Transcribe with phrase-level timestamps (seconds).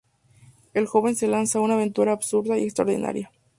[0.73, 3.29] El joven se lanza a una aventura absurda y extraordinaria.